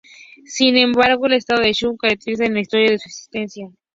[0.47, 3.69] Sin embargo, el estado de Shu carecía de una historia de su existencia.